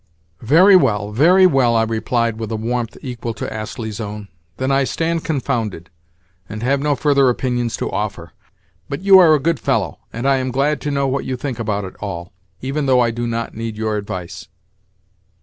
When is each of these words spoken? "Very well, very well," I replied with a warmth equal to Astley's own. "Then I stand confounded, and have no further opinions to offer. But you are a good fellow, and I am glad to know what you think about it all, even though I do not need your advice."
"Very 0.41 0.75
well, 0.75 1.11
very 1.11 1.45
well," 1.45 1.75
I 1.75 1.83
replied 1.83 2.39
with 2.39 2.51
a 2.51 2.55
warmth 2.55 2.97
equal 3.03 3.35
to 3.35 3.53
Astley's 3.53 3.99
own. 3.99 4.29
"Then 4.57 4.71
I 4.71 4.83
stand 4.83 5.23
confounded, 5.23 5.91
and 6.49 6.63
have 6.63 6.81
no 6.81 6.95
further 6.95 7.29
opinions 7.29 7.77
to 7.77 7.91
offer. 7.91 8.31
But 8.89 9.01
you 9.03 9.19
are 9.19 9.35
a 9.35 9.39
good 9.39 9.59
fellow, 9.59 9.99
and 10.11 10.27
I 10.27 10.37
am 10.37 10.49
glad 10.49 10.81
to 10.81 10.89
know 10.89 11.07
what 11.07 11.25
you 11.25 11.37
think 11.37 11.59
about 11.59 11.83
it 11.85 11.95
all, 11.99 12.33
even 12.61 12.87
though 12.87 12.99
I 12.99 13.11
do 13.11 13.27
not 13.27 13.53
need 13.53 13.77
your 13.77 13.95
advice." 13.95 14.47